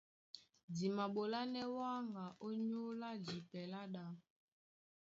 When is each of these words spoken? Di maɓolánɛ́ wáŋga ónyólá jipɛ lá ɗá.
Di 0.75 0.85
maɓolánɛ́ 0.95 1.65
wáŋga 1.75 2.25
ónyólá 2.47 3.09
jipɛ 3.25 3.59
lá 3.71 3.81
ɗá. 3.93 4.03